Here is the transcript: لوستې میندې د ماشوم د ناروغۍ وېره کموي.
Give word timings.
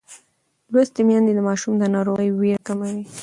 لوستې 0.71 1.01
میندې 1.07 1.31
د 1.35 1.39
ماشوم 1.47 1.73
د 1.77 1.83
ناروغۍ 1.95 2.29
وېره 2.31 2.61
کموي. 2.67 3.01